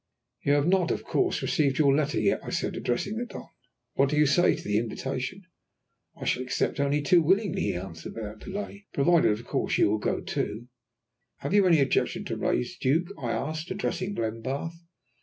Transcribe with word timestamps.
"You 0.41 0.53
have 0.53 0.67
not 0.67 0.89
of 0.89 1.03
course 1.03 1.43
received 1.43 1.77
your 1.77 1.93
letter 1.95 2.19
yet," 2.19 2.39
I 2.43 2.49
said, 2.49 2.75
addressing 2.75 3.17
the 3.17 3.27
Don. 3.27 3.49
"What 3.93 4.09
do 4.09 4.17
you 4.17 4.25
say 4.25 4.55
to 4.55 4.63
the 4.63 4.79
invitation?" 4.79 5.43
"I 6.19 6.25
shall 6.25 6.41
accept 6.41 6.79
it 6.79 6.81
only 6.81 7.03
too 7.03 7.21
willingly," 7.21 7.61
he 7.61 7.75
answered 7.75 8.15
without 8.15 8.39
delay. 8.39 8.87
"Provided, 8.93 9.31
of 9.31 9.45
course, 9.45 9.77
you 9.77 9.91
will 9.91 9.99
go 9.99 10.19
too." 10.19 10.69
"Have 11.41 11.53
you 11.53 11.67
any 11.67 11.79
objection 11.81 12.25
to 12.25 12.35
raise, 12.35 12.79
Duke?" 12.79 13.09
I 13.21 13.31
asked, 13.31 13.69
addressing 13.69 14.15
Glenbarth. 14.15 14.73